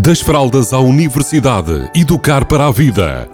Das 0.00 0.20
fraldas 0.20 0.72
à 0.72 0.78
universidade, 0.78 1.90
educar 1.92 2.46
para 2.46 2.68
a 2.68 2.70
vida. 2.70 3.28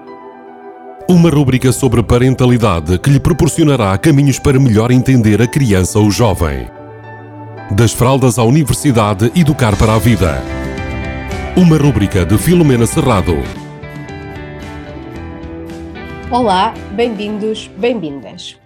Uma 1.06 1.28
rúbrica 1.28 1.70
sobre 1.72 2.02
parentalidade 2.02 2.98
que 2.98 3.10
lhe 3.10 3.20
proporcionará 3.20 3.98
caminhos 3.98 4.38
para 4.38 4.58
melhor 4.58 4.90
entender 4.90 5.42
a 5.42 5.46
criança 5.46 5.98
ou 5.98 6.10
jovem. 6.10 6.66
Das 7.70 7.92
fraldas 7.92 8.38
à 8.38 8.44
universidade, 8.44 9.30
educar 9.36 9.76
para 9.76 9.94
a 9.94 9.98
vida. 9.98 10.40
Uma 11.54 11.76
rúbrica 11.76 12.24
de 12.24 12.38
Filomena 12.38 12.86
Serrado. 12.86 13.34
Olá, 16.30 16.72
bem-vindos, 16.92 17.70
bem-vindas. 17.76 18.58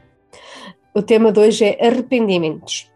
O 0.94 1.02
tema 1.02 1.32
de 1.32 1.40
hoje 1.40 1.64
é 1.64 1.88
arrependimentos. 1.88 2.88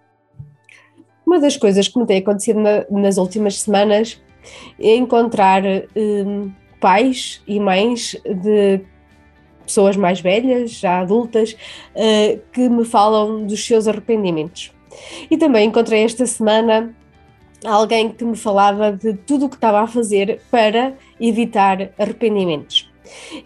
Uma 1.27 1.41
das 1.41 1.57
coisas 1.57 1.89
que 1.89 1.99
me 1.99 2.07
tem 2.07 2.19
acontecido 2.19 2.61
na, 2.61 2.85
nas 2.89 3.17
últimas 3.17 3.59
semanas 3.59 4.23
encontrar 4.79 5.63
um, 5.97 6.51
pais 6.81 7.43
e 7.47 7.61
mães 7.61 8.17
de 8.25 8.81
pessoas 9.65 9.97
mais 9.97 10.21
velhas, 10.21 10.73
já 10.73 11.01
adultas, 11.01 11.57
uh, 11.95 12.41
que 12.53 12.69
me 12.69 12.85
falam 12.85 13.47
dos 13.47 13.65
seus 13.65 13.87
arrependimentos. 13.87 14.73
E 15.31 15.37
também 15.37 15.69
encontrei 15.69 16.05
esta 16.05 16.27
semana 16.27 16.95
alguém 17.65 18.11
que 18.11 18.25
me 18.25 18.37
falava 18.37 18.93
de 18.93 19.15
tudo 19.15 19.47
o 19.47 19.49
que 19.49 19.55
estava 19.55 19.81
a 19.81 19.87
fazer 19.87 20.41
para 20.51 20.95
evitar 21.21 21.91
arrependimentos. 21.99 22.91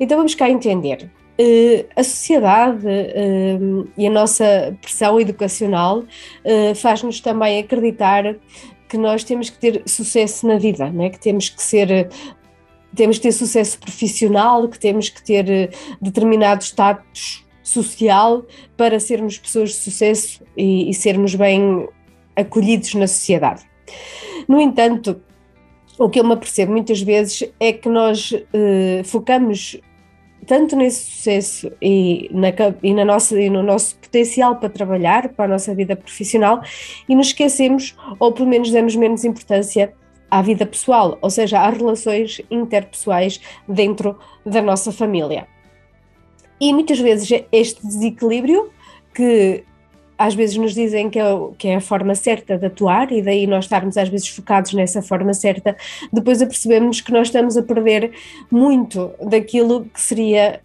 Então 0.01 0.17
vamos 0.17 0.35
cá 0.35 0.49
entender. 0.49 1.11
Uh, 1.39 1.85
a 1.95 2.03
sociedade 2.03 2.87
uh, 2.87 3.89
e 3.97 4.07
a 4.07 4.11
nossa 4.11 4.75
pressão 4.81 5.21
educacional 5.21 5.99
uh, 5.99 6.75
faz-nos 6.75 7.21
também 7.21 7.59
acreditar 7.59 8.37
que 8.89 8.97
nós 8.97 9.25
temos 9.25 9.51
que 9.51 9.59
ter 9.59 9.83
sucesso 9.87 10.47
na 10.47 10.59
vida, 10.59 10.91
né? 10.91 11.11
que 11.11 11.19
temos 11.19 11.49
que 11.49 11.63
ser 11.63 12.09
temos 12.95 13.19
que 13.19 13.25
ter 13.25 13.33
sucesso 13.33 13.79
profissional, 13.79 14.69
que 14.69 14.79
temos 14.79 15.11
que 15.11 15.23
ter 15.23 15.51
eh, 15.51 15.71
determinado 16.01 16.63
status 16.63 17.45
social 17.63 18.47
para 18.75 18.99
sermos 18.99 19.39
pessoas 19.39 19.71
de 19.71 19.77
sucesso 19.77 20.43
e, 20.57 20.89
e 20.89 20.95
sermos 20.95 21.35
bem 21.35 21.87
acolhidos 22.35 22.95
na 22.95 23.07
sociedade. 23.07 23.65
No 24.49 24.59
entanto, 24.59 25.21
o 25.99 26.09
que 26.09 26.21
eu 26.21 26.25
me 26.25 26.33
apercebo 26.33 26.73
muitas 26.73 27.03
vezes 27.03 27.51
é 27.61 27.73
que 27.73 27.89
nós 27.89 28.33
eh, 28.53 29.03
focamos 29.05 29.79
tanto 30.47 30.77
nesse 30.77 31.11
sucesso 31.11 31.71
e, 31.81 32.29
na, 32.33 32.49
e, 32.83 32.95
na 32.95 33.05
nossa, 33.05 33.41
e 33.41 33.49
no 33.51 33.63
nosso 33.63 33.97
potencial 33.97 34.57
para 34.57 34.69
trabalhar, 34.69 35.29
para 35.31 35.45
a 35.47 35.49
nossa 35.49 35.75
vida 35.75 35.97
profissional, 35.97 36.63
e 37.09 37.15
nos 37.15 37.29
esquecemos, 37.29 37.97
ou 38.19 38.33
pelo 38.33 38.49
menos 38.49 38.71
damos 38.71 38.95
menos 38.97 39.25
importância 39.25 39.93
à 40.31 40.43
vida 40.43 40.67
pessoal, 40.67 41.19
ou 41.21 41.31
seja, 41.31 41.67
às 41.67 41.77
relações 41.77 42.41
interpessoais 42.51 43.41
dentro 43.69 44.19
da 44.45 44.61
nossa 44.61 44.93
família. 44.93 45.47
E 46.61 46.73
muitas 46.73 46.99
vezes 46.99 47.45
este 47.53 47.87
desequilíbrio 47.87 48.71
que 49.15 49.65
às 50.19 50.35
vezes 50.35 50.57
nos 50.57 50.75
dizem 50.75 51.11
que 51.11 51.19
é, 51.19 51.25
que 51.59 51.69
é 51.69 51.77
a 51.77 51.81
forma 51.81 52.15
certa 52.15 52.57
de 52.57 52.67
atuar 52.67 53.13
e 53.13 53.23
daí 53.23 53.47
nós 53.47 53.65
estarmos 53.65 53.97
às 53.97 54.09
vezes 54.09 54.29
focados 54.29 54.73
nessa 54.73 55.03
forma 55.03 55.35
certa, 55.35 55.77
depois 56.13 56.41
apercebemos 56.41 57.01
que 57.01 57.13
nós 57.13 57.29
estamos 57.29 57.57
a 57.57 57.63
perder 57.63 58.13
muito 58.51 59.11
daquilo 59.21 59.85
que 59.85 60.01
seria 60.01 60.61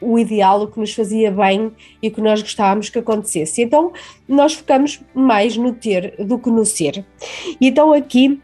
o 0.00 0.18
ideal, 0.18 0.62
o 0.62 0.68
que 0.68 0.78
nos 0.78 0.94
fazia 0.94 1.30
bem 1.30 1.72
e 2.02 2.08
o 2.08 2.10
que 2.10 2.20
nós 2.20 2.40
gostávamos 2.40 2.88
que 2.88 2.98
acontecesse. 2.98 3.62
Então 3.62 3.92
nós 4.28 4.54
focamos 4.54 5.00
mais 5.14 5.56
no 5.56 5.72
ter 5.72 6.14
do 6.18 6.38
que 6.38 6.50
no 6.50 6.64
ser. 6.64 7.04
E 7.60 7.68
então 7.68 7.92
aqui 7.92 8.40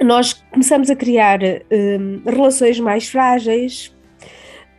nós 0.00 0.32
começamos 0.32 0.90
a 0.90 0.96
criar 0.96 1.40
hum, 1.42 2.22
relações 2.24 2.78
mais 2.80 3.08
frágeis, 3.08 3.94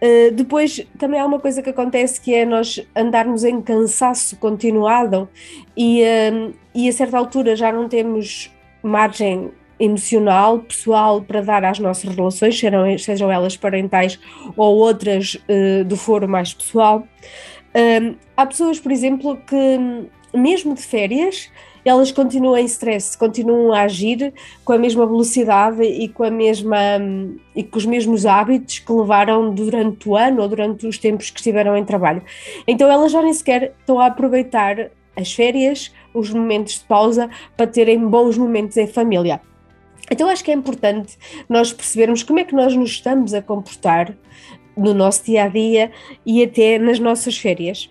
eh, 0.06 0.31
depois 0.31 0.86
também 1.00 1.18
há 1.18 1.25
uma 1.25 1.40
coisa 1.40 1.62
que 1.62 1.69
acontece 1.69 2.19
que 2.19 2.34
é 2.34 2.46
nós 2.46 2.86
andarmos 2.94 3.46
em 3.46 3.62
cansaço 3.62 4.36
continuado 4.36 5.30
e, 5.78 6.03
uh, 6.03 6.53
e 6.75 6.90
a 6.90 6.91
certa 6.91 7.18
altura 7.18 7.56
já 7.56 7.72
não 7.72 7.88
temos 7.88 8.52
margem 8.84 9.50
emocional, 9.80 10.59
pessoal 10.59 11.22
para 11.22 11.40
dar 11.40 11.63
às 11.63 11.80
nossas 11.80 12.13
relações, 12.13 12.59
sejam, 12.59 12.97
sejam 12.97 13.31
elas 13.31 13.56
parentais 13.56 14.19
ou 14.58 14.75
outras 14.75 15.36
uh, 15.36 15.86
do 15.86 15.96
foro 15.96 16.28
mais 16.28 16.53
pessoal. 16.53 17.08
há 18.36 18.46
pessoas, 18.46 18.81
por 18.81 18.92
exemplo, 18.92 19.38
que 19.47 20.38
mesmo 20.38 20.75
de 20.75 20.81
férias 20.81 21.50
elas 21.85 22.11
continuam 22.11 22.57
em 22.57 22.66
stress, 22.66 23.17
continuam 23.17 23.73
a 23.73 23.81
agir 23.81 24.33
com 24.63 24.73
a 24.73 24.77
mesma 24.77 25.05
velocidade 25.05 25.83
e 25.83 26.07
com 26.07 26.23
a 26.23 26.31
mesma 26.31 26.77
e 27.55 27.63
com 27.63 27.77
os 27.77 27.85
mesmos 27.85 28.25
hábitos 28.25 28.79
que 28.79 28.91
levaram 28.91 29.53
durante 29.53 30.07
o 30.07 30.16
ano 30.16 30.41
ou 30.41 30.47
durante 30.47 30.88
os 30.88 30.97
tempos 30.97 31.29
que 31.29 31.39
estiveram 31.39 31.75
em 31.75 31.83
trabalho. 31.83 32.23
Então 32.67 32.89
elas 32.89 33.11
já 33.11 33.21
nem 33.21 33.33
sequer 33.33 33.73
estão 33.79 33.99
a 33.99 34.07
aproveitar 34.07 34.91
as 35.16 35.31
férias, 35.31 35.91
os 36.13 36.29
momentos 36.31 36.79
de 36.79 36.85
pausa 36.85 37.29
para 37.55 37.67
terem 37.67 38.00
bons 38.07 38.38
momentos 38.38 38.77
em 38.77 38.88
família. 38.88 39.41
Então 40.11 40.29
acho 40.29 40.44
que 40.44 40.51
é 40.51 40.53
importante 40.53 41.17
nós 41.47 41.71
percebermos 41.71 42.23
como 42.23 42.39
é 42.39 42.44
que 42.44 42.55
nós 42.55 42.75
nos 42.75 42.91
estamos 42.91 43.33
a 43.33 43.41
comportar 43.41 44.15
no 44.75 44.94
nosso 44.94 45.23
dia 45.25 45.44
a 45.44 45.47
dia 45.47 45.91
e 46.25 46.44
até 46.44 46.79
nas 46.79 47.00
nossas 47.00 47.38
férias. 47.38 47.89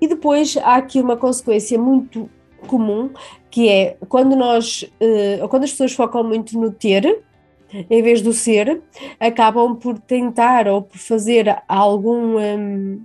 E 0.00 0.06
depois 0.06 0.56
há 0.58 0.76
aqui 0.76 1.00
uma 1.00 1.16
consequência 1.16 1.78
muito 1.78 2.30
comum, 2.66 3.10
que 3.50 3.68
é 3.68 3.96
quando 4.08 4.36
nós, 4.36 4.82
uh, 5.00 5.48
quando 5.48 5.64
as 5.64 5.70
pessoas 5.70 5.92
focam 5.92 6.22
muito 6.24 6.58
no 6.58 6.70
ter, 6.70 7.22
em 7.88 8.02
vez 8.02 8.20
do 8.20 8.32
ser, 8.32 8.82
acabam 9.18 9.76
por 9.76 9.98
tentar 9.98 10.66
ou 10.66 10.82
por 10.82 10.98
fazer 10.98 11.62
algum 11.68 12.38
um, 12.38 13.00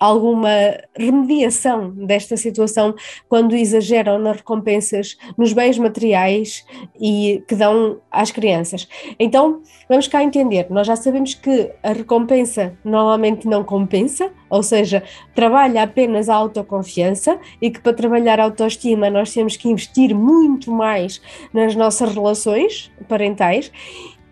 alguma 0.00 0.48
remediação 0.96 1.90
desta 1.90 2.34
situação 2.34 2.94
quando 3.28 3.54
exageram 3.54 4.18
nas 4.18 4.38
recompensas, 4.38 5.18
nos 5.36 5.52
bens 5.52 5.76
materiais 5.76 6.64
e 6.98 7.44
que 7.46 7.54
dão 7.54 8.00
às 8.10 8.30
crianças. 8.30 8.88
Então, 9.18 9.60
vamos 9.86 10.08
cá 10.08 10.24
entender, 10.24 10.66
nós 10.70 10.86
já 10.86 10.96
sabemos 10.96 11.34
que 11.34 11.70
a 11.82 11.92
recompensa 11.92 12.74
normalmente 12.82 13.46
não 13.46 13.62
compensa, 13.62 14.32
ou 14.48 14.62
seja, 14.62 15.02
trabalha 15.34 15.82
apenas 15.82 16.30
a 16.30 16.34
autoconfiança 16.34 17.38
e 17.60 17.70
que 17.70 17.80
para 17.80 17.92
trabalhar 17.92 18.40
a 18.40 18.44
autoestima 18.44 19.10
nós 19.10 19.34
temos 19.34 19.54
que 19.56 19.68
investir 19.68 20.14
muito 20.14 20.72
mais 20.72 21.20
nas 21.52 21.76
nossas 21.76 22.14
relações 22.14 22.90
parentais 23.06 23.70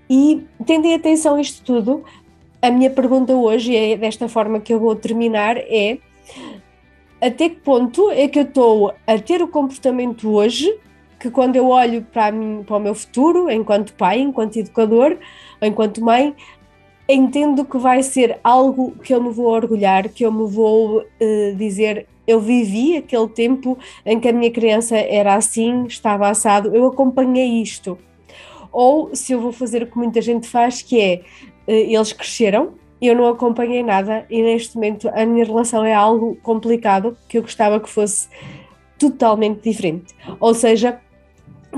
e 0.08 0.42
tendem 0.64 0.94
atenção 0.94 1.34
a 1.34 1.40
isto 1.40 1.62
tudo, 1.62 2.02
a 2.60 2.70
minha 2.70 2.90
pergunta 2.90 3.34
hoje, 3.34 3.74
é 3.76 3.96
desta 3.96 4.28
forma 4.28 4.60
que 4.60 4.72
eu 4.72 4.80
vou 4.80 4.94
terminar, 4.96 5.56
é 5.56 5.98
até 7.20 7.48
que 7.48 7.56
ponto 7.56 8.10
é 8.10 8.28
que 8.28 8.38
eu 8.38 8.44
estou 8.44 8.94
a 9.06 9.18
ter 9.18 9.42
o 9.42 9.48
comportamento 9.48 10.30
hoje 10.30 10.78
que 11.18 11.30
quando 11.30 11.56
eu 11.56 11.68
olho 11.68 12.02
para, 12.12 12.30
mim, 12.30 12.62
para 12.64 12.76
o 12.76 12.80
meu 12.80 12.94
futuro, 12.94 13.50
enquanto 13.50 13.92
pai, 13.94 14.20
enquanto 14.20 14.56
educador, 14.56 15.16
enquanto 15.60 16.00
mãe, 16.00 16.34
entendo 17.08 17.64
que 17.64 17.76
vai 17.76 18.02
ser 18.02 18.38
algo 18.44 18.92
que 19.02 19.12
eu 19.12 19.22
me 19.22 19.30
vou 19.30 19.46
orgulhar, 19.46 20.08
que 20.08 20.24
eu 20.24 20.30
me 20.30 20.48
vou 20.48 21.00
uh, 21.00 21.56
dizer 21.56 22.06
eu 22.26 22.38
vivi 22.40 22.94
aquele 22.94 23.26
tempo 23.28 23.78
em 24.04 24.20
que 24.20 24.28
a 24.28 24.32
minha 24.34 24.50
criança 24.50 24.94
era 24.98 25.34
assim, 25.34 25.86
estava 25.86 26.28
assado, 26.28 26.76
eu 26.76 26.86
acompanhei 26.86 27.62
isto. 27.62 27.96
Ou 28.70 29.16
se 29.16 29.32
eu 29.32 29.40
vou 29.40 29.50
fazer 29.50 29.82
o 29.82 29.86
que 29.86 29.96
muita 29.96 30.20
gente 30.20 30.46
faz, 30.46 30.82
que 30.82 31.00
é 31.00 31.22
eles 31.72 32.12
cresceram, 32.12 32.74
eu 33.00 33.14
não 33.14 33.28
acompanhei 33.28 33.82
nada 33.82 34.26
e 34.28 34.42
neste 34.42 34.74
momento 34.74 35.08
a 35.08 35.24
minha 35.24 35.44
relação 35.44 35.84
é 35.84 35.94
algo 35.94 36.36
complicado 36.42 37.16
que 37.28 37.38
eu 37.38 37.42
gostava 37.42 37.78
que 37.78 37.88
fosse 37.88 38.28
totalmente 38.98 39.62
diferente. 39.62 40.14
Ou 40.40 40.52
seja, 40.52 41.00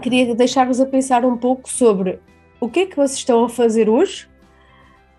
queria 0.01 0.35
deixar-vos 0.35 0.81
a 0.81 0.87
pensar 0.87 1.25
um 1.25 1.37
pouco 1.37 1.69
sobre 1.69 2.19
o 2.59 2.69
que 2.69 2.81
é 2.81 2.87
que 2.87 2.97
vocês 2.97 3.19
estão 3.19 3.45
a 3.45 3.49
fazer 3.49 3.89
hoje 3.89 4.29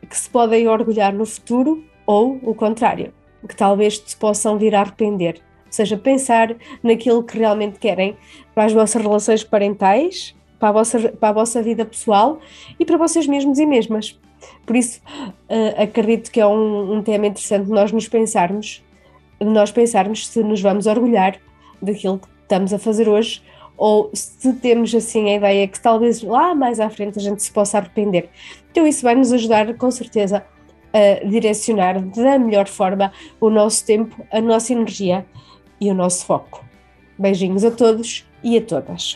que 0.09 0.17
se 0.17 0.29
podem 0.29 0.67
orgulhar 0.67 1.13
no 1.13 1.25
futuro 1.25 1.83
ou 2.05 2.39
o 2.43 2.55
contrário, 2.55 3.13
que 3.47 3.55
talvez 3.55 4.03
se 4.05 4.17
possam 4.17 4.57
vir 4.57 4.75
a 4.75 4.81
arrepender. 4.81 5.41
Ou 5.65 5.71
seja, 5.71 5.95
pensar 5.95 6.55
naquilo 6.83 7.23
que 7.23 7.37
realmente 7.37 7.79
querem 7.79 8.17
para 8.53 8.65
as 8.65 8.73
vossas 8.73 9.01
relações 9.01 9.43
parentais, 9.43 10.35
para 10.59 10.69
a 10.69 10.71
vossa, 10.71 10.99
para 11.09 11.29
a 11.29 11.33
vossa 11.33 11.61
vida 11.61 11.85
pessoal 11.85 12.39
e 12.79 12.85
para 12.85 12.97
vocês 12.97 13.25
mesmos 13.25 13.57
e 13.57 13.65
mesmas. 13.65 14.19
Por 14.65 14.75
isso, 14.75 15.01
uh, 15.19 15.81
acredito 15.81 16.31
que 16.31 16.39
é 16.39 16.45
um, 16.45 16.97
um, 16.97 17.03
tema 17.03 17.27
interessante 17.27 17.69
nós 17.69 17.91
nos 17.91 18.07
pensarmos, 18.07 18.83
nós 19.39 19.71
pensarmos 19.71 20.27
se 20.27 20.43
nos 20.43 20.61
vamos 20.61 20.85
orgulhar 20.85 21.37
daquilo 21.81 22.19
que 22.19 22.27
estamos 22.43 22.73
a 22.73 22.79
fazer 22.79 23.07
hoje 23.07 23.41
ou 23.77 24.11
se 24.13 24.53
temos 24.53 24.93
assim 24.93 25.31
a 25.31 25.35
ideia 25.37 25.67
que 25.67 25.81
talvez 25.81 26.21
lá 26.21 26.53
mais 26.53 26.79
à 26.79 26.89
frente 26.89 27.17
a 27.17 27.21
gente 27.21 27.41
se 27.41 27.51
possa 27.51 27.79
arrepender. 27.79 28.29
Então 28.71 28.85
isso 28.85 29.01
vai 29.01 29.15
nos 29.15 29.33
ajudar 29.33 29.73
com 29.75 29.89
certeza 29.89 30.45
a 30.93 31.25
direcionar 31.25 31.99
da 31.99 32.37
melhor 32.37 32.67
forma 32.67 33.11
o 33.39 33.49
nosso 33.49 33.85
tempo, 33.85 34.15
a 34.31 34.39
nossa 34.39 34.73
energia 34.73 35.25
e 35.79 35.89
o 35.89 35.93
nosso 35.93 36.25
foco. 36.25 36.63
Beijinhos 37.17 37.63
a 37.63 37.71
todos 37.71 38.25
e 38.43 38.57
a 38.57 38.61
todas. 38.61 39.15